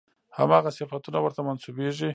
همغه 0.37 0.69
صفتونه 0.77 1.17
ورته 1.21 1.41
منسوبېږي. 1.47 2.09